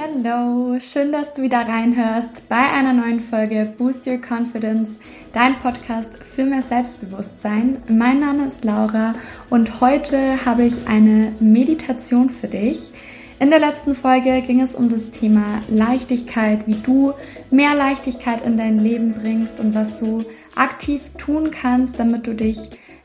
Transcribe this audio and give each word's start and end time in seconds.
Hallo, 0.00 0.78
schön, 0.78 1.10
dass 1.10 1.32
du 1.32 1.42
wieder 1.42 1.66
reinhörst 1.66 2.48
bei 2.48 2.56
einer 2.56 2.92
neuen 2.92 3.18
Folge 3.18 3.72
Boost 3.76 4.06
Your 4.06 4.20
Confidence, 4.20 4.98
dein 5.32 5.58
Podcast 5.58 6.24
für 6.24 6.44
mehr 6.44 6.62
Selbstbewusstsein. 6.62 7.82
Mein 7.88 8.20
Name 8.20 8.46
ist 8.46 8.64
Laura 8.64 9.16
und 9.50 9.80
heute 9.80 10.44
habe 10.46 10.62
ich 10.64 10.86
eine 10.86 11.32
Meditation 11.40 12.30
für 12.30 12.46
dich. 12.46 12.92
In 13.40 13.50
der 13.50 13.60
letzten 13.60 13.94
Folge 13.94 14.42
ging 14.42 14.60
es 14.60 14.74
um 14.74 14.88
das 14.88 15.10
Thema 15.10 15.62
Leichtigkeit, 15.68 16.66
wie 16.66 16.74
du 16.74 17.12
mehr 17.52 17.76
Leichtigkeit 17.76 18.44
in 18.44 18.56
dein 18.56 18.80
Leben 18.80 19.12
bringst 19.12 19.60
und 19.60 19.76
was 19.76 19.96
du 19.96 20.24
aktiv 20.56 21.02
tun 21.18 21.52
kannst, 21.52 22.00
damit 22.00 22.26
du 22.26 22.34
dich 22.34 22.58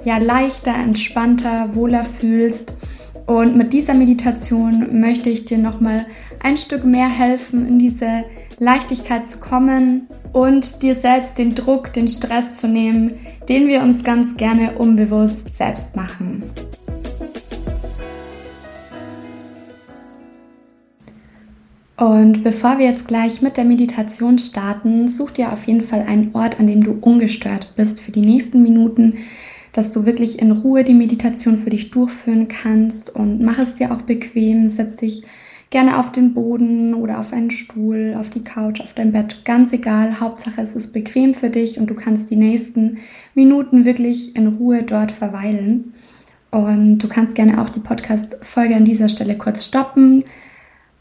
ja 0.04 0.18
leichter, 0.18 0.74
entspannter, 0.74 1.76
wohler 1.76 2.04
fühlst. 2.04 2.74
Und 3.28 3.56
mit 3.56 3.74
dieser 3.74 3.94
Meditation 3.94 5.00
möchte 5.00 5.30
ich 5.30 5.46
dir 5.46 5.60
nochmal 5.60 6.08
ein 6.42 6.58
Stück 6.58 6.84
mehr 6.84 7.08
helfen, 7.08 7.68
in 7.68 7.78
diese 7.78 8.26
Leichtigkeit 8.58 9.28
zu 9.28 9.40
kommen 9.40 10.08
und 10.34 10.82
dir 10.82 10.96
selbst 10.96 11.38
den 11.38 11.54
Druck, 11.54 11.94
den 11.94 12.08
Stress 12.08 12.58
zu 12.58 12.68
nehmen, 12.68 13.14
den 13.48 13.68
wir 13.68 13.82
uns 13.84 14.04
ganz 14.04 14.36
gerne 14.36 14.80
unbewusst 14.80 15.54
selbst 15.54 15.96
machen. 15.96 16.44
Und 22.04 22.44
bevor 22.44 22.80
wir 22.80 22.86
jetzt 22.86 23.08
gleich 23.08 23.42
mit 23.42 23.56
der 23.56 23.64
Meditation 23.64 24.38
starten, 24.38 25.08
such 25.08 25.32
dir 25.32 25.54
auf 25.54 25.64
jeden 25.68 25.80
Fall 25.80 26.02
einen 26.02 26.36
Ort, 26.36 26.60
an 26.60 26.68
dem 26.68 26.84
du 26.84 26.98
ungestört 27.00 27.78
bist 27.78 28.02
für 28.02 28.12
die 28.12 28.20
nächsten 28.20 28.62
Minuten, 28.62 29.20
dass 29.72 29.94
du 29.94 30.06
wirklich 30.06 30.40
in 30.40 30.52
Ruhe 30.52 30.84
die 30.84 30.96
Meditation 30.96 31.56
für 31.56 31.70
dich 31.70 31.92
durchführen 31.92 32.50
kannst 32.50 33.16
und 33.16 33.42
mach 33.42 33.58
es 33.58 33.76
dir 33.76 33.94
auch 33.94 34.02
bequem, 34.02 34.68
setz 34.68 34.98
dich 34.98 35.24
gerne 35.70 35.98
auf 35.98 36.12
den 36.12 36.34
Boden 36.34 36.94
oder 36.94 37.22
auf 37.22 37.32
einen 37.32 37.52
Stuhl, 37.52 38.16
auf 38.20 38.30
die 38.30 38.42
Couch, 38.42 38.82
auf 38.82 38.92
dein 38.92 39.14
Bett, 39.14 39.46
ganz 39.46 39.72
egal. 39.72 40.20
Hauptsache 40.20 40.60
es 40.60 40.76
ist 40.76 40.92
bequem 40.92 41.34
für 41.34 41.50
dich 41.50 41.80
und 41.80 41.90
du 41.90 41.94
kannst 41.94 42.30
die 42.30 42.36
nächsten 42.36 42.98
Minuten 43.34 43.86
wirklich 43.86 44.36
in 44.36 44.48
Ruhe 44.48 44.84
dort 44.84 45.14
verweilen. 45.14 45.94
Und 46.52 46.98
du 46.98 47.08
kannst 47.08 47.34
gerne 47.34 47.62
auch 47.62 47.70
die 47.70 47.80
Podcast-Folge 47.80 48.76
an 48.76 48.84
dieser 48.84 49.08
Stelle 49.08 49.38
kurz 49.38 49.64
stoppen, 49.64 50.26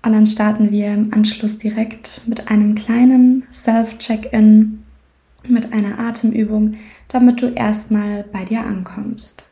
und 0.05 0.13
dann 0.13 0.27
starten 0.27 0.73
wir 0.73 0.93
im 0.93 1.13
Anschluss 1.13 1.59
direkt 1.59 2.23
mit 2.27 2.51
einem 2.51 2.75
kleinen 2.75 3.45
Self-Check-In, 3.51 4.83
mit 5.49 5.73
einer 5.73 5.99
Atemübung, 5.99 6.75
damit 7.09 7.41
du 7.41 7.47
erstmal 7.47 8.25
bei 8.33 8.45
dir 8.45 8.61
ankommst. 8.61 9.49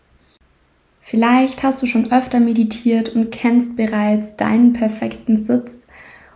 Vielleicht 1.00 1.62
hast 1.62 1.82
du 1.82 1.86
schon 1.86 2.12
öfter 2.12 2.40
meditiert 2.40 3.10
und 3.10 3.30
kennst 3.30 3.76
bereits 3.76 4.36
deinen 4.36 4.72
perfekten 4.72 5.36
Sitz 5.36 5.80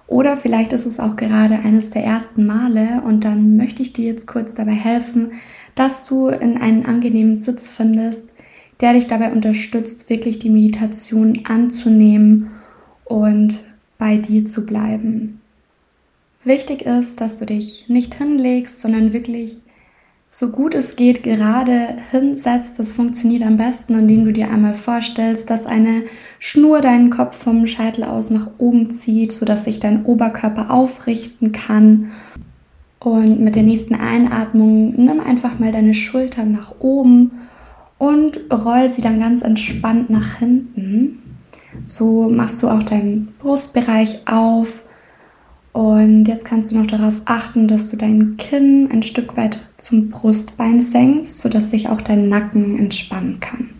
oder 0.06 0.36
vielleicht 0.36 0.72
ist 0.72 0.86
es 0.86 1.00
auch 1.00 1.16
gerade 1.16 1.58
eines 1.58 1.90
der 1.90 2.04
ersten 2.04 2.46
Male 2.46 3.02
und 3.04 3.24
dann 3.24 3.56
möchte 3.56 3.82
ich 3.82 3.92
dir 3.92 4.06
jetzt 4.06 4.26
kurz 4.26 4.54
dabei 4.54 4.72
helfen, 4.72 5.32
dass 5.74 6.06
du 6.06 6.28
in 6.28 6.56
einen 6.56 6.84
angenehmen 6.86 7.34
Sitz 7.34 7.70
findest, 7.70 8.32
der 8.80 8.92
dich 8.92 9.06
dabei 9.06 9.32
unterstützt, 9.32 10.10
wirklich 10.10 10.38
die 10.38 10.50
Meditation 10.50 11.40
anzunehmen 11.44 12.50
und 13.04 13.62
bei 13.98 14.16
dir 14.16 14.44
zu 14.44 14.66
bleiben. 14.66 15.40
Wichtig 16.44 16.82
ist, 16.82 17.20
dass 17.20 17.38
du 17.38 17.46
dich 17.46 17.88
nicht 17.88 18.14
hinlegst, 18.16 18.80
sondern 18.80 19.12
wirklich 19.12 19.64
so 20.28 20.50
gut 20.50 20.74
es 20.74 20.96
geht 20.96 21.22
gerade 21.22 21.96
hinsetzt. 22.10 22.78
Das 22.80 22.92
funktioniert 22.92 23.44
am 23.44 23.56
besten, 23.56 23.94
indem 23.94 24.24
du 24.24 24.32
dir 24.32 24.50
einmal 24.50 24.74
vorstellst, 24.74 25.48
dass 25.48 25.64
eine 25.64 26.02
Schnur 26.40 26.80
deinen 26.80 27.10
Kopf 27.10 27.36
vom 27.36 27.68
Scheitel 27.68 28.02
aus 28.02 28.30
nach 28.30 28.50
oben 28.58 28.90
zieht, 28.90 29.32
sodass 29.32 29.64
sich 29.64 29.78
dein 29.78 30.04
Oberkörper 30.04 30.72
aufrichten 30.72 31.52
kann. 31.52 32.10
Und 32.98 33.40
mit 33.40 33.54
der 33.54 33.62
nächsten 33.62 33.94
Einatmung 33.94 34.96
nimm 34.96 35.20
einfach 35.20 35.58
mal 35.60 35.70
deine 35.70 35.94
Schultern 35.94 36.50
nach 36.50 36.74
oben 36.80 37.30
und 37.98 38.40
roll 38.52 38.88
sie 38.88 39.02
dann 39.02 39.20
ganz 39.20 39.40
entspannt 39.42 40.10
nach 40.10 40.38
hinten. 40.38 41.22
So 41.82 42.28
machst 42.28 42.62
du 42.62 42.68
auch 42.68 42.82
deinen 42.82 43.34
Brustbereich 43.40 44.22
auf. 44.26 44.84
Und 45.72 46.26
jetzt 46.28 46.44
kannst 46.44 46.70
du 46.70 46.78
noch 46.78 46.86
darauf 46.86 47.22
achten, 47.24 47.66
dass 47.66 47.90
du 47.90 47.96
dein 47.96 48.36
Kinn 48.36 48.88
ein 48.92 49.02
Stück 49.02 49.36
weit 49.36 49.58
zum 49.76 50.10
Brustbein 50.10 50.80
senkst, 50.80 51.40
sodass 51.40 51.70
sich 51.70 51.88
auch 51.88 52.00
dein 52.00 52.28
Nacken 52.28 52.78
entspannen 52.78 53.40
kann. 53.40 53.70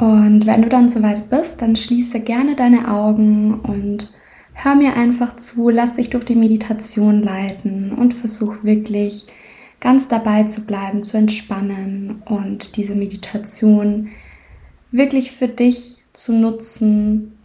Und 0.00 0.46
wenn 0.46 0.62
du 0.62 0.68
dann 0.68 0.88
soweit 0.88 1.28
bist, 1.28 1.62
dann 1.62 1.76
schließe 1.76 2.20
gerne 2.20 2.56
deine 2.56 2.90
Augen 2.90 3.60
und 3.60 4.10
hör 4.52 4.74
mir 4.74 4.96
einfach 4.96 5.36
zu, 5.36 5.70
lass 5.70 5.94
dich 5.94 6.10
durch 6.10 6.24
die 6.24 6.34
Meditation 6.34 7.22
leiten 7.22 7.92
und 7.92 8.14
versuch 8.14 8.64
wirklich 8.64 9.26
ganz 9.80 10.08
dabei 10.08 10.44
zu 10.44 10.66
bleiben, 10.66 11.04
zu 11.04 11.16
entspannen 11.16 12.22
und 12.26 12.76
diese 12.76 12.96
Meditation 12.96 14.08
wirklich 14.90 15.30
für 15.30 15.48
dich 15.48 15.97
zu 16.18 16.32
nutzen, 16.32 17.38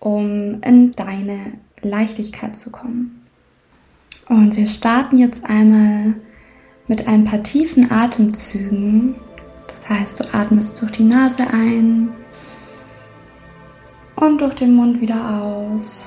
um 0.00 0.60
in 0.62 0.92
deine 0.92 1.38
Leichtigkeit 1.82 2.56
zu 2.56 2.70
kommen. 2.70 3.22
Und 4.28 4.56
wir 4.56 4.66
starten 4.66 5.18
jetzt 5.18 5.44
einmal 5.44 6.14
mit 6.88 7.06
ein 7.06 7.24
paar 7.24 7.42
tiefen 7.42 7.90
Atemzügen. 7.90 9.16
Das 9.68 9.90
heißt, 9.90 10.20
du 10.20 10.34
atmest 10.34 10.80
durch 10.80 10.92
die 10.92 11.04
Nase 11.04 11.46
ein 11.52 12.08
und 14.16 14.40
durch 14.40 14.54
den 14.54 14.74
Mund 14.74 15.02
wieder 15.02 15.42
aus. 15.42 16.04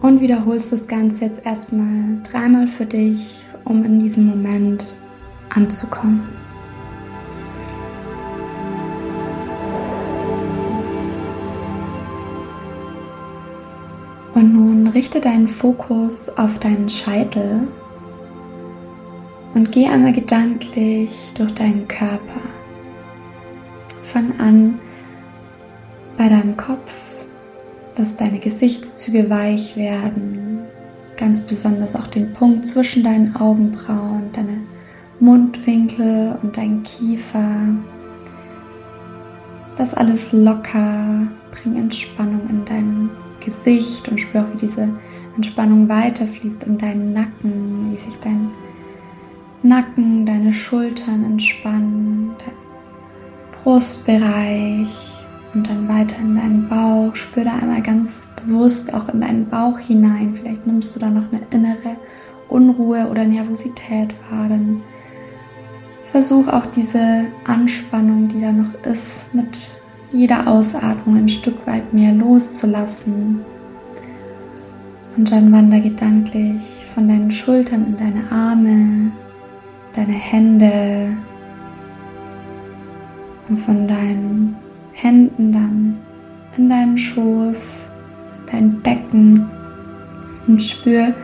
Und 0.00 0.20
wiederholst 0.20 0.72
das 0.72 0.88
Ganze 0.88 1.24
jetzt 1.24 1.46
erstmal 1.46 2.20
dreimal 2.24 2.66
für 2.66 2.86
dich, 2.86 3.44
um 3.64 3.84
in 3.84 4.00
diesem 4.00 4.26
Moment 4.26 4.96
anzukommen. 5.48 6.45
Richte 14.96 15.20
deinen 15.20 15.46
Fokus 15.46 16.30
auf 16.38 16.58
deinen 16.58 16.88
Scheitel 16.88 17.68
und 19.52 19.70
geh 19.70 19.86
einmal 19.88 20.14
gedanklich 20.14 21.32
durch 21.34 21.52
deinen 21.52 21.86
Körper. 21.86 22.40
Fang 24.02 24.40
an 24.40 24.78
bei 26.16 26.30
deinem 26.30 26.56
Kopf, 26.56 26.94
dass 27.94 28.16
deine 28.16 28.38
Gesichtszüge 28.38 29.28
weich 29.28 29.76
werden, 29.76 30.60
ganz 31.18 31.42
besonders 31.42 31.94
auch 31.94 32.06
den 32.06 32.32
Punkt 32.32 32.66
zwischen 32.66 33.04
deinen 33.04 33.36
Augenbrauen, 33.36 34.30
deine 34.32 34.62
Mundwinkel 35.20 36.38
und 36.42 36.56
dein 36.56 36.82
Kiefer. 36.84 37.74
Lass 39.76 39.92
alles 39.92 40.32
locker, 40.32 41.28
bring 41.50 41.76
Entspannung 41.76 42.48
in 42.48 42.64
deinen 42.64 43.10
Gesicht 43.46 44.08
und 44.08 44.18
spür 44.18 44.42
auch, 44.42 44.52
wie 44.52 44.58
diese 44.58 44.90
Entspannung 45.36 45.88
weiterfließt 45.88 46.64
in 46.64 46.76
deinen 46.76 47.12
Nacken, 47.12 47.92
wie 47.92 47.98
sich 47.98 48.18
dein 48.18 48.50
Nacken, 49.62 50.26
deine 50.26 50.52
Schultern 50.52 51.24
entspannen, 51.24 52.32
dein 52.38 53.62
Brustbereich 53.62 55.12
und 55.54 55.70
dann 55.70 55.88
weiter 55.88 56.16
in 56.18 56.36
deinen 56.36 56.68
Bauch. 56.68 57.14
Spür 57.14 57.44
da 57.44 57.54
einmal 57.54 57.82
ganz 57.82 58.28
bewusst 58.44 58.92
auch 58.92 59.08
in 59.08 59.20
deinen 59.20 59.48
Bauch 59.48 59.78
hinein. 59.78 60.34
Vielleicht 60.34 60.66
nimmst 60.66 60.94
du 60.94 61.00
da 61.00 61.08
noch 61.08 61.32
eine 61.32 61.42
innere 61.50 61.96
Unruhe 62.48 63.08
oder 63.08 63.24
Nervosität 63.24 64.14
wahr. 64.30 64.48
Dann 64.48 64.82
versuch 66.04 66.48
auch 66.48 66.66
diese 66.66 67.26
Anspannung, 67.44 68.28
die 68.28 68.40
da 68.40 68.52
noch 68.52 68.74
ist, 68.84 69.34
mit 69.34 69.75
jeder 70.12 70.46
Ausatmung 70.46 71.16
ein 71.16 71.28
Stück 71.28 71.66
weit 71.66 71.92
mehr 71.92 72.12
loszulassen. 72.12 73.40
Und 75.16 75.32
dann 75.32 75.52
wander 75.52 75.80
gedanklich 75.80 76.84
von 76.94 77.08
deinen 77.08 77.30
Schultern 77.30 77.86
in 77.86 77.96
deine 77.96 78.30
Arme, 78.30 79.12
deine 79.94 80.12
Hände 80.12 81.16
und 83.48 83.56
von 83.56 83.88
deinen 83.88 84.56
Händen 84.92 85.52
dann 85.52 85.98
in 86.56 86.68
deinen 86.68 86.98
Schoß, 86.98 87.90
dein 88.50 88.80
Becken 88.82 89.48
und 90.46 90.62
spür, 90.62 91.14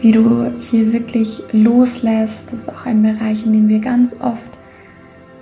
wie 0.00 0.12
du 0.12 0.52
hier 0.58 0.92
wirklich 0.92 1.42
loslässt. 1.52 2.52
Das 2.52 2.60
ist 2.60 2.68
auch 2.68 2.86
ein 2.86 3.02
Bereich, 3.02 3.46
in 3.46 3.52
dem 3.52 3.68
wir 3.68 3.80
ganz 3.80 4.20
oft 4.20 4.50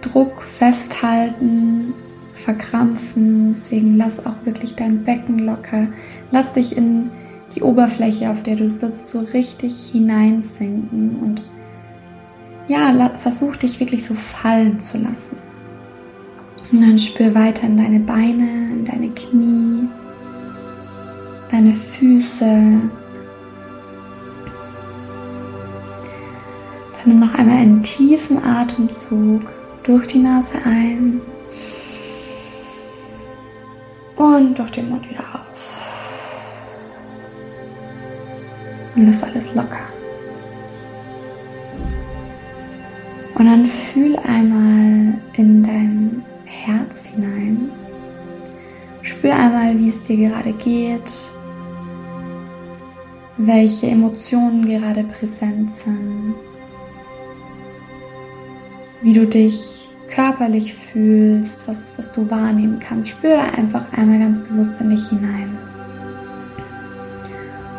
Druck 0.01 0.43
festhalten 0.43 1.95
verkrampfen. 2.43 3.53
Deswegen 3.53 3.97
lass 3.97 4.27
auch 4.27 4.45
wirklich 4.45 4.75
dein 4.75 5.05
Becken 5.05 5.39
locker. 5.39 5.89
Lass 6.31 6.55
dich 6.55 6.77
in 6.77 7.11
die 7.55 7.63
Oberfläche, 7.63 8.31
auf 8.31 8.43
der 8.43 8.57
du 8.57 8.69
sitzt, 8.69 9.09
so 9.09 9.21
richtig 9.21 9.91
hineinsinken 9.93 11.17
und 11.21 11.43
ja, 12.69 13.11
versuch 13.19 13.57
dich 13.57 13.81
wirklich 13.81 14.05
so 14.05 14.15
fallen 14.15 14.79
zu 14.79 14.99
lassen. 14.99 15.37
Und 16.71 16.81
dann 16.81 16.99
spür 16.99 17.35
weiter 17.35 17.67
in 17.67 17.77
deine 17.77 18.01
Beine, 18.01 18.71
in 18.73 18.85
deine 18.85 19.11
Knie, 19.11 19.89
deine 21.51 21.73
Füße. 21.73 22.47
Dann 22.47 22.91
nimm 27.05 27.21
noch 27.21 27.35
einmal 27.35 27.59
einen 27.59 27.83
tiefen 27.83 28.43
Atemzug 28.43 29.53
durch 29.83 30.07
die 30.07 30.21
Nase 30.21 30.53
ein 30.65 31.21
und 34.23 34.57
durch 34.57 34.71
den 34.71 34.89
Mund 34.89 35.09
wieder 35.11 35.25
aus. 35.35 35.75
Und 38.95 39.07
lass 39.07 39.23
alles 39.23 39.55
locker. 39.55 39.81
Und 43.35 43.47
dann 43.47 43.67
fühl 43.67 44.17
einmal 44.19 45.21
in 45.33 45.63
dein 45.63 46.25
Herz 46.45 47.07
hinein. 47.07 47.71
Spür 49.03 49.35
einmal, 49.35 49.77
wie 49.79 49.89
es 49.89 50.01
dir 50.03 50.29
gerade 50.29 50.53
geht, 50.53 51.13
welche 53.39 53.89
Emotionen 53.89 54.65
gerade 54.65 55.03
präsent 55.03 55.69
sind, 55.71 56.35
wie 59.01 59.15
du 59.15 59.27
dich 59.27 59.89
körperlich 60.15 60.75
fühlst, 60.75 61.67
was, 61.67 61.93
was 61.97 62.13
du 62.13 62.31
wahrnehmen 62.31 62.79
kannst. 62.79 63.09
Spür 63.11 63.37
da 63.37 63.59
einfach 63.59 63.87
einmal 63.97 64.19
ganz 64.19 64.39
bewusst 64.39 64.81
in 64.81 64.91
dich 64.91 65.09
hinein. 65.09 65.57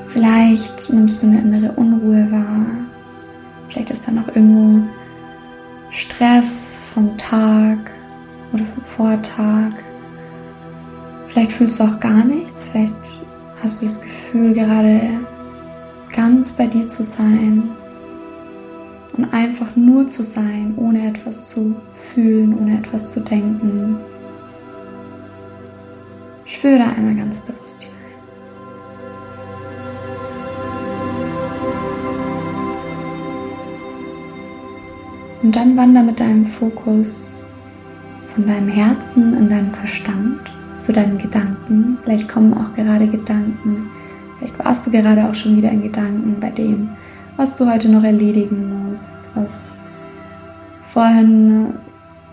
Vielleicht 0.07 0.91
nimmst 0.91 1.23
du 1.23 1.27
eine 1.27 1.41
innere 1.41 1.71
Unruhe 1.73 2.27
wahr. 2.31 2.65
Vielleicht 3.69 3.89
ist 3.89 4.07
da 4.07 4.11
noch 4.11 4.27
irgendwo 4.27 4.87
Stress 5.89 6.79
vom 6.93 7.17
Tag 7.17 7.91
oder 8.51 8.65
vom 8.65 8.83
Vortag. 8.83 9.69
Vielleicht 11.27 11.53
fühlst 11.53 11.79
du 11.79 11.83
auch 11.83 11.99
gar 11.99 12.23
nichts. 12.23 12.65
Vielleicht 12.65 12.93
hast 13.61 13.81
du 13.81 13.85
das 13.85 14.01
Gefühl, 14.01 14.53
gerade 14.53 15.01
ganz 16.11 16.51
bei 16.51 16.67
dir 16.67 16.87
zu 16.87 17.03
sein 17.03 17.71
und 19.13 19.33
einfach 19.33 19.75
nur 19.75 20.07
zu 20.07 20.23
sein, 20.23 20.73
ohne 20.77 21.07
etwas 21.07 21.49
zu 21.49 21.75
fühlen, 21.93 22.57
ohne 22.57 22.77
etwas 22.77 23.11
zu 23.11 23.21
denken. 23.21 23.97
Spüre 26.45 26.83
einmal 26.83 27.15
ganz 27.15 27.39
bewusst 27.39 27.83
hinein. 27.83 27.93
Und 35.43 35.55
dann 35.55 35.77
wander 35.77 36.03
mit 36.03 36.19
deinem 36.19 36.45
Fokus 36.45 37.47
von 38.25 38.47
deinem 38.47 38.69
Herzen 38.69 39.37
in 39.37 39.49
deinen 39.49 39.71
Verstand 39.71 40.39
zu 40.79 40.91
deinen 40.91 41.17
Gedanken. 41.17 41.97
Vielleicht 42.03 42.27
kommen 42.27 42.53
auch 42.53 42.73
gerade 42.75 43.07
Gedanken. 43.07 43.89
Vielleicht 44.37 44.57
warst 44.59 44.87
du 44.87 44.91
gerade 44.91 45.29
auch 45.29 45.35
schon 45.35 45.55
wieder 45.55 45.69
in 45.71 45.83
Gedanken 45.83 46.37
bei 46.39 46.49
dem, 46.49 46.89
was 47.37 47.55
du 47.55 47.71
heute 47.71 47.89
noch 47.89 48.03
erledigen 48.03 48.69
musst, 48.69 48.82
was 49.35 49.73
vorhin 50.83 51.75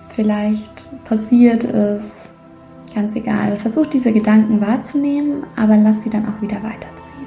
vielleicht 0.08 1.04
passiert 1.04 1.64
ist. 1.64 2.32
Ganz 2.94 3.14
egal. 3.14 3.56
Versuch 3.56 3.86
diese 3.86 4.12
Gedanken 4.12 4.60
wahrzunehmen, 4.60 5.44
aber 5.56 5.76
lass 5.76 6.02
sie 6.02 6.10
dann 6.10 6.26
auch 6.26 6.42
wieder 6.42 6.62
weiterziehen. 6.62 7.20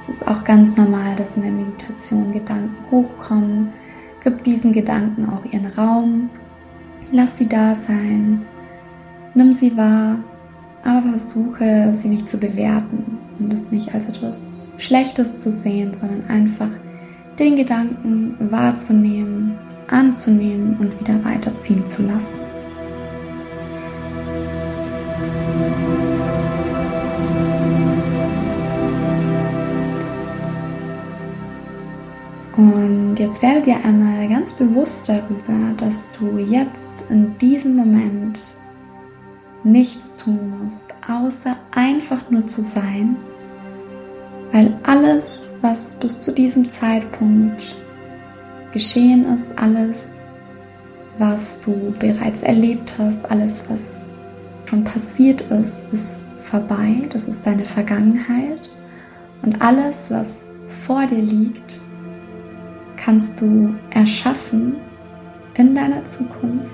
Es 0.00 0.08
ist 0.08 0.28
auch 0.28 0.44
ganz 0.44 0.76
normal, 0.76 1.16
dass 1.16 1.36
in 1.36 1.42
der 1.42 1.52
Meditation 1.52 2.32
Gedanken 2.32 2.76
hochkommen 2.90 3.72
Gib 4.24 4.44
diesen 4.44 4.72
Gedanken 4.72 5.28
auch 5.28 5.44
ihren 5.44 5.66
Raum. 5.66 6.30
Lass 7.10 7.38
sie 7.38 7.48
da 7.48 7.74
sein. 7.74 8.46
Nimm 9.34 9.52
sie 9.52 9.76
wahr, 9.76 10.20
aber 10.84 11.08
versuche 11.08 11.92
sie 11.92 12.08
nicht 12.08 12.28
zu 12.28 12.38
bewerten 12.38 13.18
und 13.38 13.52
es 13.52 13.72
nicht 13.72 13.94
als 13.94 14.04
etwas 14.04 14.46
Schlechtes 14.78 15.40
zu 15.40 15.50
sehen, 15.50 15.92
sondern 15.92 16.24
einfach 16.28 16.68
den 17.42 17.56
Gedanken 17.56 18.36
wahrzunehmen, 18.52 19.58
anzunehmen 19.88 20.76
und 20.78 20.98
wieder 21.00 21.24
weiterziehen 21.24 21.84
zu 21.84 22.02
lassen. 22.02 22.38
Und 32.56 33.16
jetzt 33.18 33.42
werde 33.42 33.62
dir 33.62 33.76
einmal 33.84 34.28
ganz 34.28 34.52
bewusst 34.52 35.08
darüber, 35.08 35.72
dass 35.76 36.12
du 36.12 36.38
jetzt 36.38 37.10
in 37.10 37.36
diesem 37.38 37.74
Moment 37.74 38.38
nichts 39.64 40.14
tun 40.14 40.54
musst, 40.62 40.94
außer 41.08 41.56
einfach 41.74 42.30
nur 42.30 42.46
zu 42.46 42.62
sein, 42.62 43.16
weil 44.52 44.76
alles, 44.84 45.52
was 45.62 45.94
bis 45.94 46.20
zu 46.20 46.32
diesem 46.32 46.70
Zeitpunkt 46.70 47.76
geschehen 48.72 49.24
ist, 49.24 49.58
alles, 49.58 50.14
was 51.18 51.58
du 51.60 51.94
bereits 51.98 52.42
erlebt 52.42 52.92
hast, 52.98 53.30
alles, 53.30 53.64
was 53.68 54.08
schon 54.68 54.84
passiert 54.84 55.40
ist, 55.42 55.84
ist 55.92 56.24
vorbei, 56.40 57.08
das 57.10 57.28
ist 57.28 57.46
deine 57.46 57.64
Vergangenheit 57.64 58.70
und 59.42 59.60
alles, 59.62 60.10
was 60.10 60.50
vor 60.68 61.06
dir 61.06 61.22
liegt, 61.22 61.80
kannst 62.96 63.40
du 63.40 63.74
erschaffen 63.90 64.76
in 65.56 65.74
deiner 65.74 66.04
Zukunft. 66.04 66.70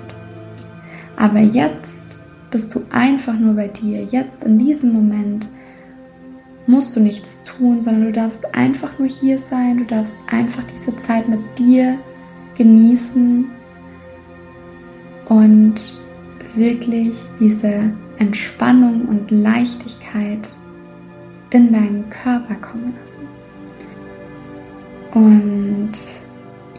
Aber 1.17 1.39
jetzt 1.39 2.05
bist 2.49 2.73
du 2.73 2.81
einfach 2.91 3.37
nur 3.37 3.53
bei 3.53 3.67
dir. 3.67 4.03
Jetzt 4.03 4.43
in 4.43 4.57
diesem 4.57 4.93
Moment 4.93 5.49
musst 6.69 6.95
du 6.95 6.99
nichts 6.99 7.43
tun, 7.43 7.81
sondern 7.81 8.05
du 8.05 8.11
darfst 8.11 8.55
einfach 8.55 8.99
nur 8.99 9.07
hier 9.07 9.39
sein. 9.39 9.79
Du 9.79 9.85
darfst 9.85 10.17
einfach 10.31 10.63
diese 10.65 10.95
Zeit 10.97 11.27
mit 11.27 11.39
dir 11.57 11.97
genießen 12.55 13.49
und 15.29 15.75
wirklich 16.55 17.15
diese 17.39 17.91
Entspannung 18.19 19.05
und 19.05 19.31
Leichtigkeit 19.31 20.47
in 21.49 21.73
deinen 21.73 22.07
Körper 22.11 22.55
kommen 22.55 22.93
lassen. 22.99 23.27
Und 25.15 25.91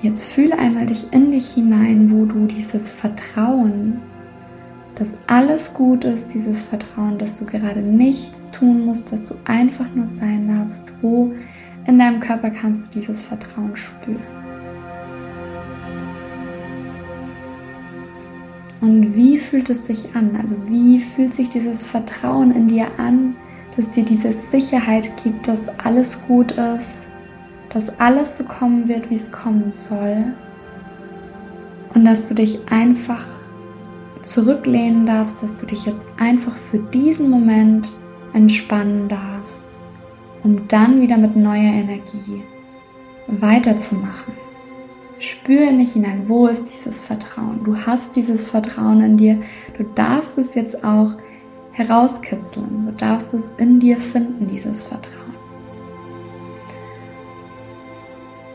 jetzt 0.02 0.24
fühle 0.24 0.56
einmal 0.56 0.86
dich 0.86 1.12
in 1.12 1.32
dich 1.32 1.50
hinein, 1.50 2.12
wo 2.12 2.26
du 2.26 2.46
dieses 2.46 2.92
Vertrauen, 2.92 4.00
dass 4.94 5.16
alles 5.26 5.72
gut 5.74 6.04
ist, 6.04 6.34
dieses 6.34 6.62
Vertrauen, 6.62 7.18
dass 7.18 7.38
du 7.38 7.46
gerade 7.46 7.80
nichts 7.80 8.50
tun 8.50 8.84
musst, 8.84 9.12
dass 9.12 9.24
du 9.24 9.34
einfach 9.44 9.94
nur 9.94 10.06
sein 10.06 10.48
darfst, 10.48 10.92
wo 11.00 11.32
in 11.86 11.98
deinem 11.98 12.20
Körper 12.20 12.50
kannst 12.50 12.94
du 12.94 13.00
dieses 13.00 13.22
Vertrauen 13.22 13.74
spüren. 13.74 14.40
Und 18.80 19.14
wie 19.14 19.38
fühlt 19.38 19.68
es 19.68 19.86
sich 19.86 20.14
an? 20.14 20.36
Also 20.40 20.56
wie 20.68 21.00
fühlt 21.00 21.34
sich 21.34 21.50
dieses 21.50 21.84
Vertrauen 21.84 22.50
in 22.50 22.68
dir 22.68 22.86
an, 22.98 23.36
dass 23.76 23.90
dir 23.90 24.04
diese 24.04 24.32
Sicherheit 24.32 25.10
gibt, 25.22 25.48
dass 25.48 25.68
alles 25.84 26.18
gut 26.26 26.52
ist, 26.52 27.08
dass 27.70 27.98
alles 28.00 28.36
so 28.36 28.44
kommen 28.44 28.88
wird, 28.88 29.10
wie 29.10 29.16
es 29.16 29.30
kommen 29.30 29.70
soll 29.70 30.34
und 31.94 32.04
dass 32.04 32.28
du 32.28 32.34
dich 32.34 32.58
einfach 32.70 33.39
zurücklehnen 34.22 35.06
darfst, 35.06 35.42
dass 35.42 35.56
du 35.56 35.66
dich 35.66 35.86
jetzt 35.86 36.06
einfach 36.18 36.54
für 36.56 36.78
diesen 36.78 37.30
Moment 37.30 37.94
entspannen 38.32 39.08
darfst, 39.08 39.76
um 40.42 40.68
dann 40.68 41.00
wieder 41.00 41.16
mit 41.16 41.36
neuer 41.36 41.72
Energie 41.72 42.42
weiterzumachen. 43.26 44.34
Spüre 45.18 45.72
nicht 45.72 45.92
hinein, 45.92 46.28
wo 46.28 46.46
ist 46.46 46.70
dieses 46.70 47.00
Vertrauen? 47.00 47.62
Du 47.64 47.76
hast 47.76 48.16
dieses 48.16 48.46
Vertrauen 48.46 49.02
in 49.02 49.16
dir. 49.18 49.38
Du 49.76 49.84
darfst 49.84 50.38
es 50.38 50.54
jetzt 50.54 50.82
auch 50.82 51.12
herauskitzeln. 51.72 52.86
Du 52.86 52.92
darfst 52.92 53.34
es 53.34 53.52
in 53.58 53.78
dir 53.78 53.98
finden, 53.98 54.46
dieses 54.46 54.82
Vertrauen. 54.82 55.20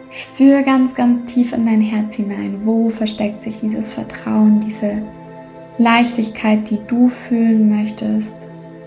Spür 0.10 0.63
ganz, 0.63 0.95
ganz 0.95 1.25
tief 1.25 1.53
in 1.53 1.67
dein 1.67 1.81
Herz 1.81 2.15
hinein. 2.15 2.62
Wo 2.63 2.89
versteckt 2.89 3.41
sich 3.41 3.60
dieses 3.60 3.93
Vertrauen, 3.93 4.60
diese 4.60 5.03
Leichtigkeit, 5.77 6.70
die 6.70 6.79
du 6.88 7.10
fühlen 7.10 7.70
möchtest 7.70 8.36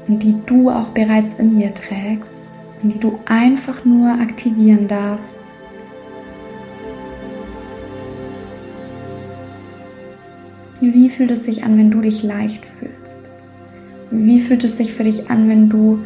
und 0.06 0.22
die 0.22 0.36
du 0.46 0.70
auch 0.70 0.88
bereits 0.88 1.34
in 1.34 1.58
dir 1.58 1.74
trägst 1.74 2.38
und 2.82 2.94
die 2.94 2.98
du 2.98 3.18
einfach 3.26 3.84
nur 3.84 4.08
aktivieren 4.08 4.88
darfst. 4.88 5.44
Wie 10.80 11.10
fühlt 11.10 11.30
es 11.32 11.44
sich 11.44 11.64
an, 11.64 11.76
wenn 11.76 11.90
du 11.90 12.00
dich 12.00 12.22
leicht 12.22 12.64
fühlst? 12.64 13.28
Wie 14.10 14.40
fühlt 14.40 14.64
es 14.64 14.78
sich 14.78 14.94
für 14.94 15.04
dich 15.04 15.28
an, 15.28 15.48
wenn 15.48 15.68
du 15.68 16.00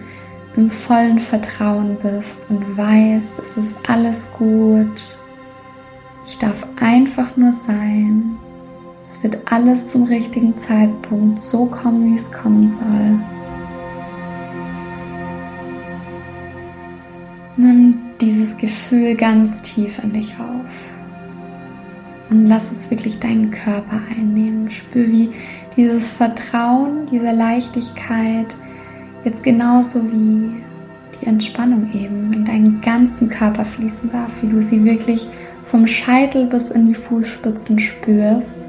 im 0.57 0.69
vollen 0.69 1.19
Vertrauen 1.19 1.97
bist 2.03 2.47
und 2.51 2.77
weißt, 2.77 3.39
es 3.39 3.57
ist 3.57 3.77
alles 3.89 4.29
gut. 4.33 5.19
Ich 6.27 6.39
darf 6.39 6.67
einfach 6.81 7.37
nur 7.37 7.53
sein. 7.53 8.39
Es 9.03 9.21
wird 9.21 9.37
alles 9.51 9.87
zum 9.87 10.05
richtigen 10.05 10.57
Zeitpunkt 10.57 11.41
so 11.41 11.67
kommen, 11.67 12.13
wie 12.13 12.15
es 12.15 12.31
kommen 12.31 12.69
soll. 12.69 13.19
Nimm 17.57 17.99
dieses 18.21 18.57
Gefühl 18.57 19.17
ganz 19.17 19.61
tief 19.61 19.99
in 20.05 20.13
dich 20.13 20.33
auf 20.35 20.73
und 22.31 22.47
lass 22.47 22.71
es 22.71 22.93
wirklich 22.93 23.19
deinen 23.19 23.51
Körper 23.51 24.01
einnehmen. 24.17 24.71
Spür, 24.71 25.09
wie 25.09 25.31
dieses 25.77 26.13
Vertrauen, 26.13 27.07
diese 27.11 27.33
Leichtigkeit 27.33 28.57
jetzt 29.25 29.43
genauso 29.43 30.13
wie 30.13 30.63
die 31.21 31.27
Entspannung 31.27 31.91
eben 31.93 32.33
in 32.33 32.45
deinen 32.45 32.81
ganzen 32.81 33.29
Körper 33.29 33.65
fließen 33.65 34.13
darf, 34.13 34.31
wie 34.43 34.49
du 34.49 34.63
sie 34.63 34.85
wirklich 34.85 35.27
vom 35.65 35.89
Scheitel 35.89 36.47
bis 36.47 36.71
in 36.71 36.87
die 36.87 36.95
Fußspitzen 36.95 37.81
spürst 37.81 38.69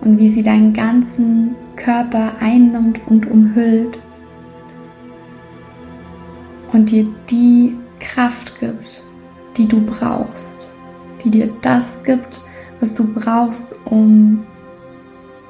und 0.00 0.18
wie 0.18 0.28
sie 0.28 0.42
deinen 0.42 0.72
ganzen 0.72 1.54
Körper 1.76 2.32
einnimmt 2.40 3.00
und 3.06 3.30
umhüllt 3.30 3.98
und 6.72 6.90
dir 6.90 7.06
die 7.30 7.76
Kraft 8.00 8.58
gibt, 8.60 9.02
die 9.56 9.66
du 9.66 9.80
brauchst, 9.84 10.72
die 11.24 11.30
dir 11.30 11.50
das 11.62 12.02
gibt, 12.02 12.42
was 12.80 12.94
du 12.94 13.12
brauchst, 13.12 13.74
um 13.84 14.44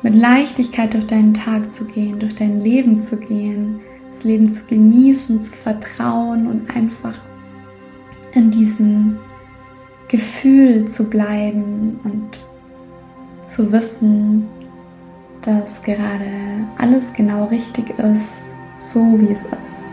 mit 0.03 0.15
Leichtigkeit 0.15 0.95
durch 0.95 1.07
deinen 1.07 1.35
Tag 1.35 1.71
zu 1.71 1.85
gehen, 1.87 2.19
durch 2.19 2.35
dein 2.35 2.61
Leben 2.61 2.97
zu 3.01 3.19
gehen, 3.19 3.81
das 4.11 4.25
Leben 4.25 4.49
zu 4.49 4.65
genießen, 4.65 5.43
zu 5.43 5.53
vertrauen 5.53 6.47
und 6.47 6.75
einfach 6.75 7.19
in 8.35 8.51
diesem 8.51 9.19
Gefühl 10.09 10.87
zu 10.87 11.11
bleiben 11.11 12.01
und 12.05 12.41
zu 13.49 13.73
wissen, 13.73 14.47
dass 15.43 15.83
gerade 15.83 16.31
alles 16.77 17.13
genau 17.13 17.47
richtig 17.47 17.91
ist, 17.99 18.51
so 18.79 19.01
wie 19.19 19.33
es 19.33 19.47
ist. 19.47 19.85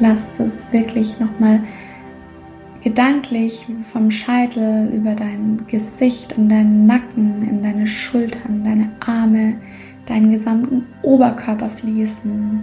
Lass 0.00 0.38
es 0.40 0.70
wirklich 0.72 1.18
nochmal 1.20 1.62
gedanklich 2.82 3.66
vom 3.80 4.10
Scheitel 4.10 4.90
über 4.92 5.14
dein 5.14 5.64
Gesicht, 5.68 6.32
in 6.32 6.48
deinen 6.48 6.86
Nacken, 6.86 7.42
in 7.48 7.62
deine 7.62 7.86
Schultern, 7.86 8.62
deine 8.64 8.90
Arme, 9.00 9.56
deinen 10.06 10.32
gesamten 10.32 10.86
Oberkörper 11.02 11.68
fließen, 11.68 12.62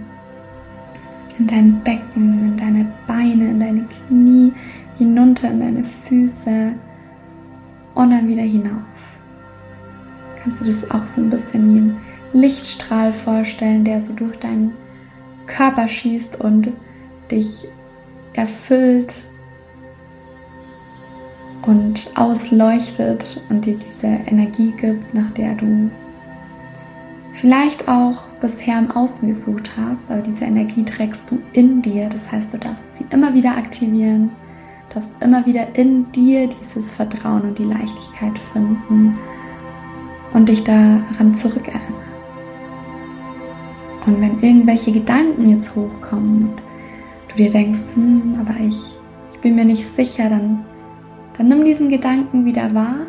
in 1.38 1.46
dein 1.46 1.80
Becken, 1.82 2.42
in 2.42 2.56
deine 2.56 2.86
Beine, 3.06 3.50
in 3.50 3.60
deine 3.60 3.84
Knie, 3.84 4.52
hinunter 4.96 5.50
in 5.50 5.60
deine 5.60 5.84
Füße 5.84 6.74
und 7.94 8.10
dann 8.10 8.28
wieder 8.28 8.42
hinauf. 8.42 8.82
Kannst 10.42 10.60
du 10.60 10.64
das 10.64 10.90
auch 10.90 11.06
so 11.06 11.22
ein 11.22 11.30
bisschen 11.30 11.74
wie 11.74 11.78
ein 11.78 11.96
Lichtstrahl 12.32 13.12
vorstellen, 13.12 13.84
der 13.84 14.00
so 14.00 14.12
durch 14.12 14.36
deinen 14.36 14.74
Körper 15.46 15.88
schießt 15.88 16.40
und 16.40 16.72
dich 17.30 17.66
erfüllt 18.34 19.14
und 21.62 22.10
ausleuchtet 22.14 23.40
und 23.48 23.64
dir 23.64 23.76
diese 23.76 24.06
Energie 24.06 24.72
gibt, 24.72 25.14
nach 25.14 25.30
der 25.30 25.54
du 25.54 25.90
vielleicht 27.44 27.88
auch 27.88 28.30
bisher 28.40 28.78
im 28.78 28.90
Außen 28.90 29.28
gesucht 29.28 29.72
hast, 29.76 30.10
aber 30.10 30.22
diese 30.22 30.46
Energie 30.46 30.82
trägst 30.82 31.30
du 31.30 31.38
in 31.52 31.82
dir. 31.82 32.08
Das 32.08 32.32
heißt, 32.32 32.54
du 32.54 32.58
darfst 32.58 32.94
sie 32.94 33.04
immer 33.10 33.34
wieder 33.34 33.50
aktivieren, 33.50 34.30
darfst 34.94 35.22
immer 35.22 35.44
wieder 35.44 35.76
in 35.76 36.10
dir 36.12 36.48
dieses 36.48 36.92
Vertrauen 36.92 37.42
und 37.42 37.58
die 37.58 37.66
Leichtigkeit 37.66 38.38
finden 38.38 39.18
und 40.32 40.48
dich 40.48 40.64
daran 40.64 41.34
zurückerinnern. 41.34 41.82
Und 44.06 44.22
wenn 44.22 44.40
irgendwelche 44.40 44.92
Gedanken 44.92 45.50
jetzt 45.50 45.76
hochkommen 45.76 46.48
und 46.48 46.62
du 47.28 47.36
dir 47.36 47.50
denkst, 47.50 47.94
hm, 47.94 48.36
aber 48.40 48.58
ich, 48.58 48.96
ich 49.30 49.38
bin 49.40 49.54
mir 49.54 49.66
nicht 49.66 49.86
sicher, 49.86 50.30
dann, 50.30 50.64
dann 51.36 51.48
nimm 51.48 51.62
diesen 51.62 51.90
Gedanken 51.90 52.46
wieder 52.46 52.72
wahr. 52.72 53.00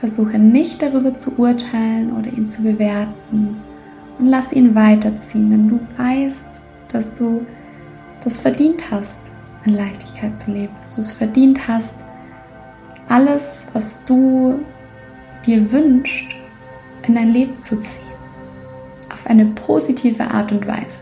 Versuche 0.00 0.38
nicht 0.38 0.80
darüber 0.80 1.12
zu 1.12 1.38
urteilen 1.38 2.12
oder 2.12 2.28
ihn 2.28 2.48
zu 2.48 2.62
bewerten 2.62 3.56
und 4.18 4.26
lass 4.26 4.52
ihn 4.52 4.74
weiterziehen, 4.74 5.50
denn 5.50 5.68
du 5.68 5.80
weißt, 5.96 6.48
dass 6.92 7.18
du 7.18 7.44
das 8.22 8.38
verdient 8.38 8.90
hast, 8.90 9.20
in 9.64 9.74
Leichtigkeit 9.74 10.38
zu 10.38 10.52
leben, 10.52 10.72
dass 10.78 10.94
du 10.94 11.00
es 11.00 11.12
verdient 11.12 11.66
hast, 11.66 11.96
alles, 13.08 13.66
was 13.72 14.04
du 14.04 14.60
dir 15.46 15.70
wünschst, 15.70 16.26
in 17.06 17.14
dein 17.14 17.32
Leben 17.32 17.60
zu 17.60 17.80
ziehen. 17.80 18.02
Auf 19.12 19.26
eine 19.26 19.46
positive 19.46 20.30
Art 20.30 20.52
und 20.52 20.66
Weise. 20.66 20.98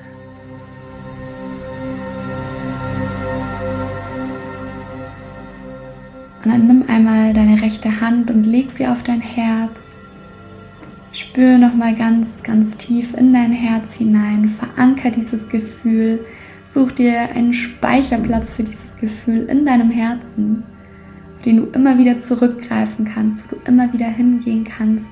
Dann 6.47 6.69
nimm 6.69 6.85
einmal 6.88 7.33
deine 7.33 7.61
rechte 7.61 8.00
Hand 8.00 8.31
und 8.31 8.47
leg 8.47 8.71
sie 8.71 8.87
auf 8.87 9.03
dein 9.03 9.21
Herz. 9.21 9.85
Spür 11.11 11.59
nochmal 11.59 11.97
ganz, 11.97 12.43
ganz 12.45 12.76
tief 12.76 13.15
in 13.15 13.33
dein 13.33 13.50
Herz 13.50 13.95
hinein. 13.95 14.47
Veranker 14.47 15.11
dieses 15.11 15.49
Gefühl. 15.49 16.25
Such 16.62 16.93
dir 16.93 17.31
einen 17.35 17.53
Speicherplatz 17.53 18.55
für 18.55 18.62
dieses 18.62 18.97
Gefühl 18.97 19.45
in 19.47 19.67
deinem 19.67 19.91
Herzen, 19.91 20.62
auf 21.35 21.43
den 21.43 21.57
du 21.57 21.65
immer 21.67 21.99
wieder 21.99 22.17
zurückgreifen 22.17 23.05
kannst, 23.05 23.45
wo 23.45 23.57
du 23.57 23.62
immer 23.65 23.93
wieder 23.93 24.09
hingehen 24.09 24.62
kannst, 24.65 25.11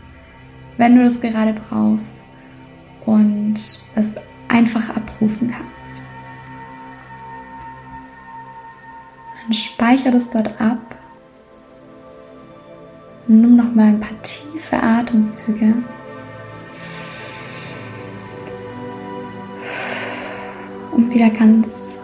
wenn 0.76 0.96
du 0.96 1.02
das 1.02 1.20
gerade 1.20 1.52
brauchst 1.52 2.20
und 3.06 3.54
es 3.94 4.16
einfach 4.48 4.88
abrufen 4.96 5.50
kannst. 5.50 6.02
Dann 9.42 9.52
speichere 9.52 10.12
das 10.12 10.30
dort 10.30 10.60
ab 10.60 10.93
Nimm 13.40 13.56
noch 13.56 13.74
mal 13.74 13.86
ein 13.86 13.98
paar 13.98 14.20
tiefe 14.22 14.80
Atemzüge. 14.80 15.74
Um 20.92 21.12
wieder 21.12 21.30
ganz 21.30 21.96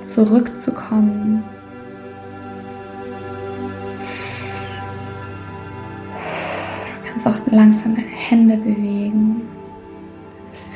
zurückzukommen. 0.00 1.44
Du 7.02 7.10
kannst 7.10 7.26
auch 7.26 7.52
langsam 7.52 7.94
deine 7.94 8.08
Hände 8.08 8.56
bewegen, 8.56 9.42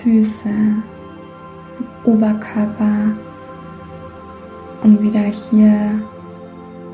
Füße, 0.03 0.51
Oberkörper, 2.05 3.17
um 4.83 5.01
wieder 5.01 5.21
hier 5.21 6.03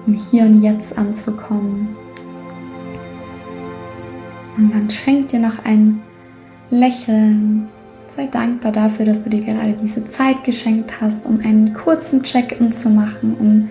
um 0.07 0.15
hier 0.15 0.45
und 0.45 0.61
jetzt 0.61 0.97
anzukommen. 0.99 1.97
Und 4.57 4.73
dann 4.73 4.89
schenk 4.89 5.29
dir 5.29 5.41
noch 5.41 5.65
ein 5.65 6.03
Lächeln. 6.71 7.69
Sei 8.17 8.27
dankbar 8.27 8.73
dafür, 8.73 9.07
dass 9.07 9.25
du 9.25 9.31
dir 9.31 9.41
gerade 9.41 9.73
diese 9.73 10.05
Zeit 10.05 10.45
geschenkt 10.45 11.01
hast, 11.01 11.27
um 11.27 11.41
einen 11.41 11.73
kurzen 11.73 12.23
Check-in 12.23 12.71
zu 12.71 12.91
machen, 12.91 13.35
um 13.35 13.69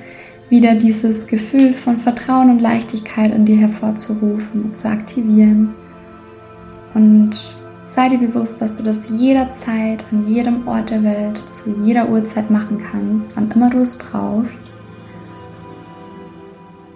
wieder 0.49 0.75
dieses 0.75 1.25
Gefühl 1.27 1.73
von 1.73 1.97
Vertrauen 1.97 2.49
und 2.49 2.59
Leichtigkeit 2.59 3.33
in 3.33 3.45
dir 3.45 3.57
hervorzurufen 3.57 4.63
und 4.63 4.75
zu 4.75 4.89
aktivieren. 4.89 5.73
Und 6.93 7.57
sei 7.85 8.09
dir 8.09 8.19
bewusst, 8.19 8.61
dass 8.61 8.77
du 8.77 8.83
das 8.83 9.07
jederzeit, 9.09 10.05
an 10.11 10.27
jedem 10.27 10.67
Ort 10.67 10.89
der 10.89 11.03
Welt, 11.03 11.37
zu 11.37 11.75
jeder 11.83 12.09
Uhrzeit 12.09 12.51
machen 12.51 12.79
kannst, 12.91 13.35
wann 13.35 13.49
immer 13.51 13.69
du 13.69 13.79
es 13.79 13.97
brauchst. 13.97 14.71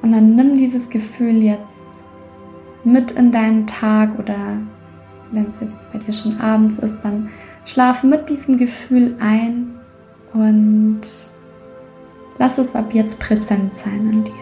Und 0.01 0.12
dann 0.12 0.36
nimm 0.36 0.58
dieses 0.58 0.89
Gefühl 0.89 1.41
jetzt 1.41 1.97
mit 2.88 3.12
in 3.12 3.32
deinen 3.32 3.67
Tag 3.67 4.17
oder 4.17 4.60
wenn 5.32 5.44
es 5.44 5.60
jetzt 5.60 5.91
bei 5.91 6.00
dir 6.00 6.13
schon 6.13 6.39
abends 6.39 6.79
ist, 6.79 7.01
dann 7.03 7.29
schlaf 7.65 8.03
mit 8.03 8.29
diesem 8.29 8.58
Gefühl 8.58 9.15
ein 9.20 9.75
und 10.34 11.01
lass 12.38 12.58
es 12.58 12.75
ab 12.75 12.94
jetzt 12.94 13.20
präsent 13.20 13.75
sein 13.75 14.10
in 14.12 14.24
dir. 14.24 14.34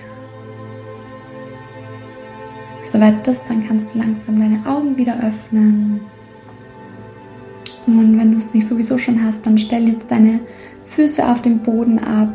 Wenn 2.70 2.82
du 2.82 2.88
soweit 2.88 3.24
bist, 3.24 3.42
dann 3.50 3.68
kannst 3.68 3.96
du 3.96 4.00
langsam 4.00 4.40
deine 4.40 4.66
Augen 4.68 4.96
wieder 4.96 5.18
öffnen. 5.24 6.02
Und 7.88 8.20
wenn 8.20 8.32
du 8.32 8.38
es 8.38 8.54
nicht 8.54 8.68
sowieso 8.68 8.98
schon 8.98 9.24
hast, 9.24 9.46
dann 9.46 9.58
stell 9.58 9.88
jetzt 9.90 10.12
deine 10.12 10.40
Füße 10.84 11.28
auf 11.28 11.42
dem 11.42 11.60
Boden 11.60 12.00
ab 12.00 12.30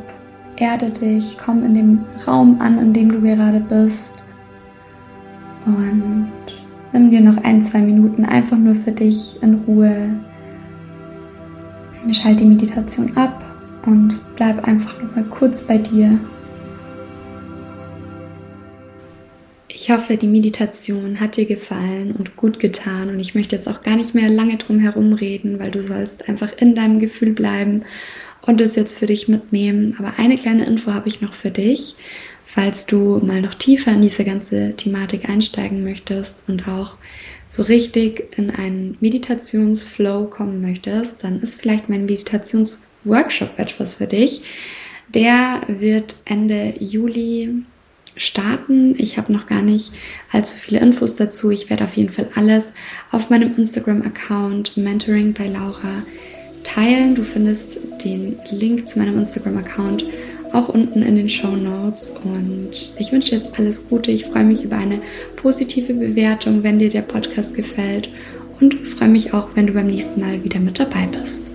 erde 0.60 0.92
dich, 0.92 1.36
komm 1.38 1.64
in 1.64 1.74
dem 1.74 2.04
Raum 2.26 2.60
an, 2.60 2.78
in 2.78 2.92
dem 2.92 3.10
du 3.10 3.20
gerade 3.20 3.60
bist. 3.60 4.22
Und 5.76 6.32
nimm 6.92 7.10
dir 7.10 7.20
noch 7.20 7.36
ein, 7.38 7.62
zwei 7.62 7.80
Minuten 7.80 8.24
einfach 8.24 8.56
nur 8.56 8.74
für 8.74 8.92
dich 8.92 9.40
in 9.42 9.54
Ruhe. 9.66 10.16
Schalt 12.12 12.40
die 12.40 12.44
Meditation 12.44 13.16
ab 13.16 13.44
und 13.86 14.18
bleib 14.36 14.66
einfach 14.66 15.00
noch 15.02 15.14
mal 15.14 15.24
kurz 15.24 15.62
bei 15.62 15.78
dir. 15.78 16.18
Ich 19.68 19.90
hoffe, 19.90 20.16
die 20.16 20.26
Meditation 20.26 21.20
hat 21.20 21.36
dir 21.36 21.46
gefallen 21.46 22.12
und 22.12 22.36
gut 22.36 22.58
getan 22.58 23.08
und 23.08 23.18
ich 23.18 23.34
möchte 23.34 23.56
jetzt 23.56 23.68
auch 23.68 23.82
gar 23.82 23.96
nicht 23.96 24.14
mehr 24.14 24.28
lange 24.28 24.56
drum 24.56 24.78
herum 24.78 25.14
reden, 25.14 25.58
weil 25.58 25.70
du 25.70 25.82
sollst 25.82 26.28
einfach 26.28 26.52
in 26.58 26.74
deinem 26.74 26.98
Gefühl 26.98 27.32
bleiben 27.32 27.84
und 28.42 28.60
es 28.60 28.76
jetzt 28.76 28.98
für 28.98 29.06
dich 29.06 29.28
mitnehmen. 29.28 29.94
Aber 29.98 30.18
eine 30.18 30.36
kleine 30.36 30.66
Info 30.66 30.92
habe 30.92 31.08
ich 31.08 31.22
noch 31.22 31.34
für 31.34 31.50
dich, 31.50 31.96
falls 32.52 32.86
du 32.86 33.20
mal 33.22 33.40
noch 33.40 33.54
tiefer 33.54 33.92
in 33.92 34.02
diese 34.02 34.24
ganze 34.24 34.74
Thematik 34.76 35.28
einsteigen 35.28 35.84
möchtest 35.84 36.42
und 36.48 36.66
auch 36.66 36.96
so 37.46 37.62
richtig 37.62 38.36
in 38.36 38.50
einen 38.50 38.96
Meditationsflow 39.00 40.24
kommen 40.24 40.60
möchtest, 40.60 41.22
dann 41.22 41.40
ist 41.40 41.60
vielleicht 41.60 41.88
mein 41.88 42.06
Meditationsworkshop 42.06 43.56
etwas 43.56 43.96
für 43.96 44.06
dich. 44.06 44.42
Der 45.14 45.60
wird 45.68 46.16
Ende 46.24 46.74
Juli 46.80 47.62
starten. 48.16 48.96
Ich 48.98 49.16
habe 49.16 49.32
noch 49.32 49.46
gar 49.46 49.62
nicht 49.62 49.92
allzu 50.32 50.56
viele 50.56 50.80
Infos 50.80 51.14
dazu. 51.14 51.50
Ich 51.50 51.70
werde 51.70 51.84
auf 51.84 51.96
jeden 51.96 52.10
Fall 52.10 52.30
alles 52.34 52.72
auf 53.12 53.30
meinem 53.30 53.56
Instagram-Account 53.56 54.76
Mentoring 54.76 55.34
bei 55.34 55.46
Laura 55.46 56.02
teilen. 56.64 57.14
Du 57.14 57.22
findest 57.22 57.78
den 58.04 58.38
Link 58.50 58.88
zu 58.88 58.98
meinem 58.98 59.18
Instagram-Account 59.18 60.04
auch 60.52 60.68
unten 60.68 61.02
in 61.02 61.16
den 61.16 61.28
Show 61.28 61.54
Notes. 61.56 62.12
Und 62.24 62.92
ich 62.98 63.12
wünsche 63.12 63.30
dir 63.30 63.38
jetzt 63.38 63.58
alles 63.58 63.88
Gute. 63.88 64.10
Ich 64.10 64.26
freue 64.26 64.44
mich 64.44 64.64
über 64.64 64.76
eine 64.76 65.00
positive 65.36 65.94
Bewertung, 65.94 66.62
wenn 66.62 66.78
dir 66.78 66.90
der 66.90 67.02
Podcast 67.02 67.54
gefällt. 67.54 68.10
Und 68.60 68.74
freue 68.86 69.08
mich 69.08 69.32
auch, 69.32 69.50
wenn 69.54 69.66
du 69.66 69.72
beim 69.72 69.86
nächsten 69.86 70.20
Mal 70.20 70.44
wieder 70.44 70.60
mit 70.60 70.78
dabei 70.78 71.06
bist. 71.06 71.49